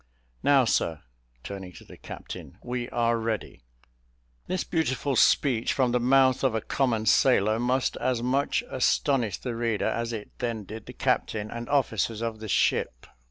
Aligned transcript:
Now, 0.41 0.65
sir," 0.65 1.03
turning 1.43 1.73
to 1.73 1.85
the 1.85 1.95
captain, 1.95 2.57
"we 2.63 2.89
are 2.89 3.19
ready." 3.19 3.61
This 4.47 4.63
beautiful 4.63 5.15
speech 5.15 5.73
from 5.73 5.91
the 5.91 5.99
mouth 5.99 6.43
of 6.43 6.55
a 6.55 6.61
common 6.61 7.05
sailor 7.05 7.59
must 7.59 7.97
as 7.97 8.23
much 8.23 8.63
astonish 8.67 9.37
the 9.37 9.55
reader 9.55 9.85
as 9.87 10.11
it 10.11 10.31
then 10.39 10.63
did 10.63 10.87
the 10.87 10.93
captain 10.93 11.51
and 11.51 11.69
officers 11.69 12.23
of 12.23 12.39
the 12.39 12.49
ship. 12.49 13.05